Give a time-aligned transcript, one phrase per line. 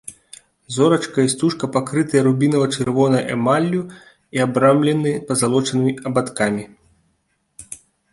[0.75, 3.81] Зорачка і стужка пакрытыя рубінава-чырвонай эмаллю
[4.39, 6.63] і абрамлены пазалочанымі абадкамі.